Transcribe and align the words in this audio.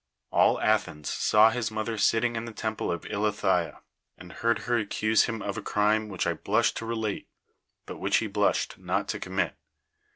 All 0.31 0.59
Athens 0.59 1.09
saw 1.11 1.51
his 1.51 1.69
mother 1.69 1.95
sitting 1.95 2.35
in 2.35 2.45
the 2.45 2.51
temple 2.51 2.91
of 2.91 3.03
Illithyia, 3.05 3.81
and 4.17 4.31
heard 4.33 4.57
her 4.65 4.75
accuse 4.79 5.25
him 5.25 5.43
of 5.43 5.59
a 5.59 5.61
crime 5.61 6.09
which 6.09 6.25
I 6.25 6.33
blush 6.33 6.71
to 6.71 6.87
relate, 6.87 7.27
but 7.85 7.99
which 7.99 8.17
he 8.17 8.25
blushed 8.25 8.79
not 8.79 9.07
to 9.09 9.19
commit. 9.19 9.55